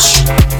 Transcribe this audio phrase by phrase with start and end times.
[0.00, 0.59] house.